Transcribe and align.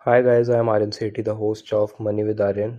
Hi 0.00 0.22
guys, 0.22 0.48
I 0.48 0.58
am 0.58 0.68
Aryan 0.68 0.92
Sethi, 0.92 1.24
the 1.24 1.34
host 1.34 1.72
of 1.72 1.92
Money 1.98 2.22
with 2.22 2.40
Aryan. 2.40 2.74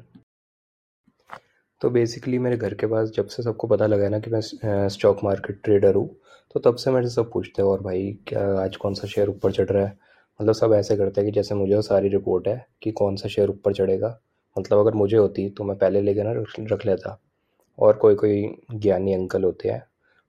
तो 1.82 1.90
basically 1.90 2.38
मेरे 2.40 2.58
घर 2.58 2.74
के 2.74 2.88
पास 2.88 3.10
जब 3.16 3.28
से 3.28 3.44
सबको 3.44 3.68
पता 3.68 3.86
लगा 3.88 4.10
ना 4.10 4.20
कि 4.20 4.30
मैं 4.32 4.88
स्टॉक 4.90 5.24
मार्केट 5.24 5.60
ट्रेडर 5.64 5.96
हूँ 5.96 6.08
तो 6.56 6.60
तब 6.60 6.76
से 6.84 6.92
मेरे 6.92 7.10
सब 7.10 7.32
पूछते 7.32 7.62
हैं 7.62 7.70
और 7.70 7.82
भाई 7.84 8.08
क्या 8.28 8.46
आज 8.62 8.76
कौन 8.76 8.94
सा 8.94 9.08
शेयर 9.08 9.30
ऊपर 9.30 9.52
चढ़ 9.52 9.70
रहा 9.70 9.86
है? 9.86 9.98
मतलब 10.40 10.54
सब 10.56 10.74
ऐसे 10.74 10.98
करते 10.98 11.22
हैं 11.22 11.30
कि 11.30 11.36
जैसे 11.36 11.56
मुझे 11.56 11.82
सारी 11.82 12.10
रिपोर्ट 12.10 12.48
है 12.48 12.66
कि 12.84 12.92
कौन 13.02 13.16
सा 13.16 13.30
शेयर 13.30 13.50
ऊपर 13.50 13.74
चढ़ेगा। 13.74 14.18
मतलब 14.56 14.80
अगर 14.80 14.94
मुझे 14.94 15.18
होती 15.18 15.50
तो 15.50 15.64
मैं 15.64 15.78
पहले 15.78 16.02
लेके 16.02 16.24
ना 16.24 16.34
रख 16.74 16.86
लेता। 16.86 17.18
और 17.80 17.98
कोई 17.98 18.16
कोई 18.16 18.42
ज्ञानी 18.74 19.14
अंकल 19.14 19.44
होते 19.44 19.70
हैं 19.70 19.84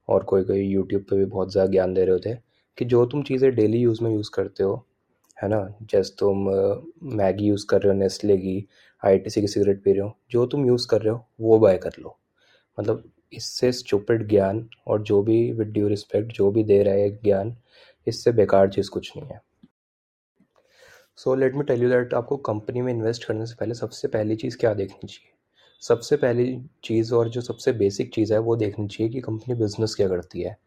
और 0.09 0.23
कोई 0.33 0.43
कोई 0.43 0.67
यूट्यूब 0.67 1.05
पे 1.09 1.17
भी 1.17 1.25
बहुत 1.25 1.51
ज़्यादा 1.51 1.71
ज्ञान 1.71 1.93
दे 1.93 2.05
रहे 2.05 2.13
होते 2.13 2.29
हैं 2.29 2.43
कि 2.77 2.85
जो 2.85 3.05
तुम 3.05 3.23
चीज़ें 3.23 3.53
डेली 3.55 3.79
यूज़ 3.79 4.03
में 4.03 4.11
यूज़ 4.11 4.31
करते 4.35 4.63
हो 4.63 4.85
है 5.39 5.49
ना? 5.49 5.75
जैसे 5.81 6.13
तुम 6.19 6.49
मैगी 7.17 7.45
यूज़ 7.45 7.65
कर 7.69 7.81
रहे 7.81 7.93
हो 7.93 7.99
नेस्ले 7.99 8.37
की 8.37 8.67
आई 9.03 9.17
टी 9.17 9.29
सी 9.29 9.41
की 9.41 9.47
सिगरेट 9.47 9.83
पी 9.83 9.91
रहे 9.91 10.01
हो 10.01 10.17
जो 10.31 10.45
तुम 10.45 10.65
यूज़ 10.65 10.87
कर 10.87 11.01
रहे 11.01 11.13
हो 11.13 11.25
वो 11.41 11.59
बाय 11.59 11.77
कर 11.77 11.91
लो। 11.99 12.17
मतलब 12.77 13.03
इससे 13.33 13.71
स्टूपिड 13.71 14.27
ज्ञान 14.29 14.67
और 14.87 15.01
जो 15.01 15.21
भी 15.23 15.51
विद 15.51 15.67
ड्यू 15.67 15.87
रिस्पेक्ट 15.87 16.31
जो 16.31 16.51
भी 16.51 16.63
दे 16.63 16.81
रहा 16.83 16.93
है 16.93 17.09
ज्ञान 17.23 17.55
इससे 18.07 18.31
बेकार 18.31 18.69
चीज़ 18.69 18.89
कुछ 18.89 19.11
नहीं 19.17 19.27
है। 19.29 19.41
So 21.15 21.35
let 21.35 21.55
me 21.55 21.63
tell 21.63 21.83
you 21.83 21.89
that 21.89 22.13
आपको 22.13 22.37
कंपनी 22.37 22.81
में 22.81 22.93
इन्वेस्ट 22.93 23.25
करने 23.25 23.45
से 23.45 23.55
पहले 23.59 23.73
सबसे 23.73 24.07
पहली 24.07 24.35
चीज़ 24.35 24.57
क्या 24.57 24.73
देखनी 24.73 25.07
चाहिए? 25.07 25.33
सबसे 25.81 26.17
पहली 26.17 26.61
चीज़ 26.83 27.13
और 27.13 27.29
जो 27.29 27.41
सबसे 27.41 27.71
बेसिक 27.73 28.13
चीज़ 28.13 28.33
है 28.33 28.39
वो 28.39 28.55
देखनी 28.55 28.87
चाहिए 28.87 29.13
कि 29.13 29.21
कंपनी 29.21 29.55
बिज़नेस 29.55 29.95
क्या 29.95 30.07
करती 30.07 30.41
है। 30.41 30.57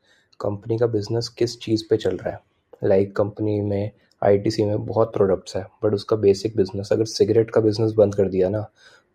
कंपनी 0.41 0.79
का 0.79 0.87
बिज़नेस 0.87 1.29
किस 1.29 1.59
चीज़ 1.61 1.85
पे 1.91 1.97
चल 1.97 2.17
रहा 2.17 2.31
है? 2.31 2.41
लाइक 2.85 3.05
like, 3.05 3.17
कंपनी 3.17 3.61
में 3.61 3.91
आईटीसी 4.23 4.65
में 4.65 4.85
बहुत 4.87 5.13
प्रोडक्ट्स 5.13 5.57
है 5.57 5.63
बट 5.85 5.95
उसका 5.95 6.17
बेसिक 6.17 6.57
बिज़नेस 6.57 6.89
अगर 6.93 7.05
सिगरेट 7.07 7.51
का 7.51 7.61
बिज़नेस 7.61 7.93
बंद 7.93 8.15
कर 8.15 8.29
दिया 8.29 8.49
ना 8.49 8.65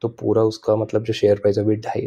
तो 0.01 0.07
पूरा 0.09 0.41
उसका 0.43 0.75
मतलब 0.75 1.03
जो 1.03 1.13
शेयर 1.13 1.39
प्राइस 1.39 1.59
अभी 1.59 1.75
ढाई, 1.75 2.01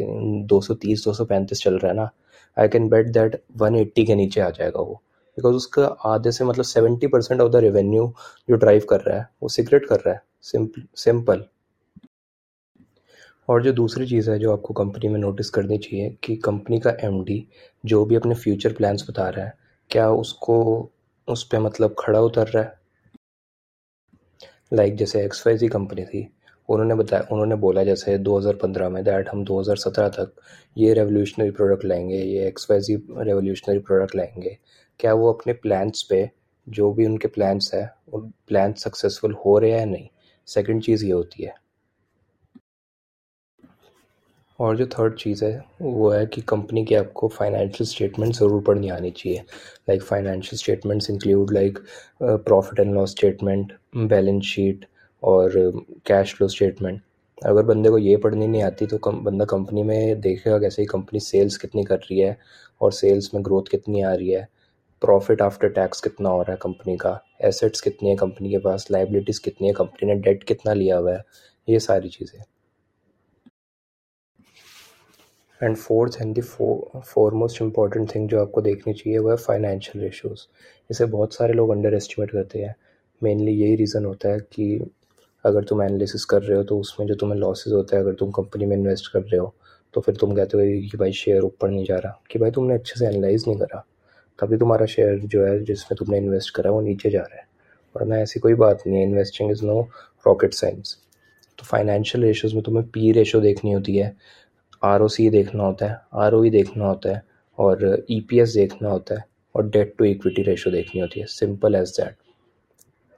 दो 0.44 0.60
सौ 0.60 0.74
तीस, 0.74 1.04
दो 1.04 1.12
सौ 1.12 1.24
पैंतीस 1.24 1.62
चल 1.62 1.78
रहा 1.78 1.90
है 1.90 1.96
ना 1.96 2.10
I 2.56 2.68
can 2.68 2.88
bet 2.88 3.06
that 3.12 3.40
one 3.56 3.76
eighty 3.76 4.04
के 4.06 4.14
नीचे 4.14 4.40
आ 4.40 4.50
जाएगा 4.50 4.80
वो। 4.80 4.94
बिकॉज़ 5.38 5.54
उसका 5.56 5.84
आधे 6.06 6.32
से 6.32 6.44
मतलब 6.44 6.64
seventy 6.64 7.06
percent 7.06 7.40
of 7.40 7.50
the 7.52 7.56
revenue 7.56 8.12
जो 8.50 8.56
ड्राइव 8.56 8.86
कर 8.90 9.00
रहा 9.00 9.18
है, 9.18 9.28
वो 9.42 9.48
सिगरेट 9.48 9.86
कर 9.86 10.00
रहा 10.00 10.14
है। 10.14 10.22
सिंपल 10.42 10.82
सिंपल 10.96 11.44
और 13.48 13.62
जो 13.62 13.72
दूसरी 13.72 14.06
चीज़ 14.06 14.30
है 14.30 14.38
जो 14.38 14.52
आपको 14.52 14.74
कंपनी 14.74 15.08
में 15.08 15.18
नोटिस 15.20 15.50
करनी 15.50 15.78
चाहिए, 15.78 16.10
कि 16.24 16.36
कंपनी 16.36 16.80
का 16.80 16.90
एमडी 17.04 17.46
जो 17.84 18.04
भी 18.04 18.14
अपने 18.14 18.34
फ्यूचर 18.34 18.72
प्लान्स 18.72 19.08
बता 19.10 19.28
रहा 19.28 19.44
है, 19.44 19.54
क्या 19.90 20.10
उसको, 20.10 20.90
उस 21.28 21.44
पर 21.44 21.60
मतलब 21.60 21.94
खड़ा 21.98 22.20
उतर 22.20 22.48
रहा 22.48 22.62
है? 22.62 22.79
लाइक 24.72 24.96
जैसे 24.96 25.24
एक्स 25.24 25.46
वाई 25.46 25.56
जी 25.56 25.68
कंपनी 25.68 26.04
थी, 26.04 26.32
उन्होंने 26.68 26.94
बताया, 26.94 27.26
उन्होंने 27.32 27.54
बोला 27.54 27.84
जैसे 27.84 28.18
2015 28.18 28.88
में 28.88 29.04
दैट 29.04 29.28
हम 29.28 29.44
2017 29.44 30.08
तक 30.08 30.32
ये 30.78 30.94
रेवोल्यूशनरी 30.94 31.50
प्रोडक्ट 31.50 31.84
लाएँगे, 31.84 32.16
ये 32.16 32.46
X 32.46 32.70
Y 32.70 32.80
Z 32.80 32.96
revolutionary 33.18 33.78
product 33.78 34.16
लाएँगे। 34.16 34.58
क्या 35.00 35.14
वो 35.14 35.32
अपने 35.32 35.52
प्लान्स 35.52 36.02
पे, 36.02 36.30
जो 36.68 36.92
भी 36.92 37.06
उनके 37.06 37.28
प्लान्स 37.28 37.74
हैं, 37.74 37.90
उन 38.12 38.32
प्लान 38.48 38.72
सक्सेसफुल 38.72 39.32
हो 39.32 39.58
रहे 39.58 39.70
हैं 39.70 39.78
या 39.78 39.84
नहीं? 39.84 40.08
सेकेंड 40.46 40.82
चीज़ 40.82 41.04
ये 41.04 41.12
होती 41.12 41.42
है 41.42 41.54
और 44.60 44.76
जो 44.76 44.86
थर्ड 44.88 45.14
चीज़ 45.18 45.44
है, 45.44 45.64
वो 45.82 46.10
है 46.10 46.24
कि 46.26 46.40
कंपनी 46.48 46.84
की 46.84 46.94
आपको 46.94 47.28
फाइनेंशियल 47.28 47.86
स्टेटमेंट 47.88 48.34
ज़रूर 48.34 48.62
पढ़नी 48.62 48.88
आनी 48.90 49.10
चाहिए। 49.10 49.38
Like 49.88 50.02
financial 50.02 50.58
statements 50.58 51.10
include 51.10 51.52
like 51.54 51.78
profit 52.22 52.80
and 52.80 52.94
loss 52.94 53.10
statement 53.10 53.72
balance 53.96 54.42
sheet 54.44 54.86
और 55.22 55.52
कैश 56.06 56.34
फ्लो 56.34 56.48
स्टेटमेंट 56.48 57.00
अगर 57.42 57.62
बंदे 57.62 57.90
को 57.90 57.98
ये 57.98 58.16
पढ़नी 58.16 58.46
नहीं 58.46 58.62
आती 58.62 58.86
तो 58.86 58.98
कम, 58.98 59.20
बंदा 59.24 59.44
कंपनी 59.44 59.82
में 59.82 60.20
देखेगा 60.20 60.58
कैसे 60.58 60.84
कंपनी 60.86 61.20
सेल्स 61.20 61.56
कितनी 61.56 61.84
कर 61.84 61.96
रही 61.98 62.18
है 62.20 62.36
और 62.80 62.92
सेल्स 62.92 63.30
में 63.34 63.44
ग्रोथ 63.44 63.70
कितनी 63.70 64.02
आ 64.02 64.12
रही 64.12 64.30
है। 64.30 64.48
प्रॉफिट 65.02 65.42
आफ्टर 65.42 65.68
टैक्स 65.70 66.00
कितना 66.00 66.28
हो 66.28 66.42
रहा 66.42 66.52
है 66.52 66.58
कंपनी 66.62 66.96
का? 66.96 67.18
एसेट्स 67.44 67.80
कितनी 67.80 68.08
है 68.10 68.16
कंपनी 68.16 68.50
के 68.50 68.58
पास? 68.58 68.86
लाइबिलिटीज़ 68.90 69.40
कितनी 69.44 69.68
है? 69.68 69.74
कंपनी 69.74 70.08
ने 70.08 70.14
डेट 70.20 70.44
कितना 70.44 70.72
लिया 70.74 70.96
हुआ 70.98 71.12
है? 71.12 71.24
ये 71.68 71.80
सारी 71.80 72.08
चीज़ें। 72.08 72.42
And 75.62 75.76
fourth 75.76 76.16
and 76.20 76.34
the 76.34 76.40
foremost 77.34 77.60
important 77.62 78.14
thing 78.14 78.28
जो 78.28 78.40
आपको 78.40 78.60
देखनी 78.62 78.94
चाहिए 78.94 79.18
वो 79.18 79.30
है 79.30 79.36
फाइनेंशियल 79.36 80.04
रेशोज़ 80.04 80.46
इसे 80.90 81.04
बहुत 81.06 81.34
सारे 81.34 81.52
लोग 81.52 81.70
अंडर 81.70 81.94
एस्टिमेट 81.94 82.30
करते 82.30 82.58
हैं. 82.58 82.74
मेनली 83.22 83.52
यही 83.52 83.74
रीज़न 83.76 84.04
होता 84.04 84.28
है 84.28 84.38
कि 84.52 84.90
अगर 85.44 85.64
तुम 85.64 85.82
एनालिसिस 85.82 86.24
कर 86.24 86.42
रहे 86.42 86.56
हो 86.56 86.64
तो 86.64 86.78
उसमें 86.78 87.06
जो 87.06 87.14
तुम्हें 87.14 87.38
लॉसेज 87.38 87.72
होता 87.72 87.96
है, 87.96 88.02
अगर 88.02 88.14
तुम 88.14 88.30
कंपनी 88.30 88.66
में 88.66 88.76
इन्वेस्ट 88.76 89.12
कर 89.12 89.20
रहे 89.20 89.38
हो 89.38 89.54
तो 89.94 90.00
फिर 90.00 90.16
तुम 90.16 90.34
कहते 90.34 90.56
हो 90.56 90.88
कि 90.90 90.96
भाई 90.98 91.12
शेयर 91.12 91.42
ऊपर 91.42 91.70
नहीं 91.70 91.84
जा 91.84 91.96
रहा. 91.98 92.20
कि 92.30 92.38
भाई 92.38 92.50
तुमने 92.50 92.74
अच्छे 92.74 92.98
से 92.98 93.06
एनालाइज 93.06 93.44
नहीं 93.46 93.58
करा. 93.58 93.84
तभी 94.38 94.56
तुम्हारा 94.58 94.86
शेयर 94.86 95.18
जो 95.24 95.44
है, 95.44 95.62
जिसमें 95.64 95.96
तुमने 95.98 96.18
इन्वेस्ट 96.18 96.54
करा, 96.54 96.70
वो 96.70 96.80
नीचे 96.80 97.10
जा 97.10 97.20
रहा 97.20 97.36
है. 97.36 97.46
वरना 97.94 98.18
ऐसी 98.18 98.40
कोई 98.40 98.54
बात 98.54 98.82
नहीं 98.86 98.96
है. 98.96 99.02
Investing 99.02 99.50
is 99.50 99.64
no 99.66 99.80
rocket 100.26 100.54
science 100.54 100.96
तो 101.58 101.64
फाइनेंशियल 101.66 102.24
रेशोज़ 102.24 102.54
में 102.54 102.62
तुम्हें 102.64 102.86
पी 102.90 103.10
रेशो 103.12 103.40
देखनी 103.40 103.72
होती 103.72 103.96
है. 103.96 104.14
आरओसी 104.82 105.28
देखना 105.30 105.64
होता 105.64 105.86
है 105.86 106.00
आरओई 106.24 106.50
देखना 106.50 106.86
होता 106.86 107.14
है 107.14 107.22
और 107.58 108.04
ई 108.10 108.20
e 108.20 108.54
देखना 108.54 108.90
होता 108.90 109.14
है 109.14 109.24
और 109.54 109.68
डेट 109.70 109.94
टू 109.98 110.04
इक्विटी 110.04 110.42
रेशो 110.42 110.70
देखनी 110.70 111.00
होती 111.00 111.20
है। 111.20 111.26
सिंपल 111.26 111.74
एज 111.74 111.90
दैट 111.90 112.16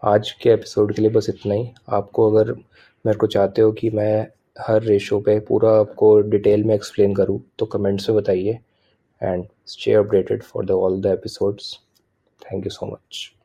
आज 0.03 0.31
के 0.43 0.51
एपिसोड 0.51 0.95
के 0.95 1.03
लिए 1.03 1.11
बस 1.11 1.29
इतना 1.31 1.55
ही। 1.55 1.69
आपको 1.89 2.31
अगर 2.31 2.53
मेरे 2.53 3.19
को 3.19 3.27
चाहते 3.27 3.63
हो 3.63 3.73
कि 3.73 3.91
मैं 3.91 4.27
हर 4.61 4.83
रेशो 4.83 5.21
पे 5.21 5.39
पूरा 5.41 5.71
आपको 5.81 6.19
डिटेल 6.31 6.65
में 6.65 6.75
एक्सप्लेन 6.75 7.15
करूँ 7.15 7.41
तो 7.59 7.67
कमेंट्स 7.67 8.09
में 8.11 8.19
बताइए। 8.19 8.59
And 9.21 9.47
stay 9.67 9.93
updated 9.95 10.43
for 10.43 10.67
the 10.67 10.71
all 10.71 11.01
the 11.03 11.07
episodes 11.07 11.79
thank 12.41 12.65
you 12.65 12.71
so 12.71 12.87
much 12.87 13.42